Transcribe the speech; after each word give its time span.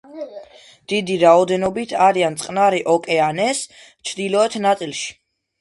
დიდი 0.93 1.17
რაოდენობით 1.23 1.93
არიან 2.07 2.39
წყნარი 2.45 2.81
ოკეანის 2.95 3.63
ჩრდილოეთ 3.79 4.57
ნაწილში. 4.69 5.17